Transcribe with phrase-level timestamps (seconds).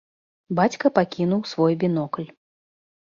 [0.59, 2.27] Бацька пакінуў свой бінокль.